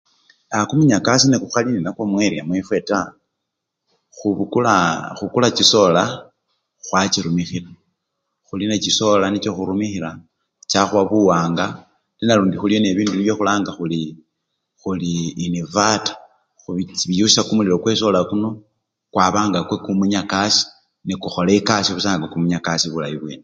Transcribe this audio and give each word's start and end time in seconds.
aa 0.53 0.65
kumunyakasi 0.69 1.25
nekhukhari 1.29 1.69
nenakwo 1.71 2.03
mu 2.11 2.17
eria 2.25 2.43
mwefwe 2.47 2.77
taa, 2.89 3.09
khubukulaa--khukula 4.15 5.47
chisola 5.57 6.03
khwa 6.85 6.99
chirumikhila, 7.13 7.69
khuli 8.47 8.65
ne 8.67 8.77
chisola 8.83 9.25
nicho 9.29 9.51
khurumihila 9.55 10.09
chakhuwa 10.71 11.01
buwanga 11.09 11.65
ate 12.13 12.23
nalundi 12.25 12.55
khuli 12.59 12.73
ni 12.79 12.89
bibindu 12.91 13.13
nibyo 13.15 13.35
khulanga 13.37 13.71
khuli 13.77 13.99
khuli 14.81 15.11
invata, 15.45 16.13
biyusya 17.09 17.41
kumulilo 17.47 17.77
kwesola 17.83 18.17
yino 18.29 18.49
kwaba 19.13 19.39
nga 19.47 19.59
kwe 19.67 19.75
kumunyakasa, 19.85 20.61
ne 21.05 21.13
kukhola 21.21 21.51
ekasii 21.59 22.11
nga 22.17 22.27
kumunyakasa 22.31 22.85
kumwene 22.91 23.39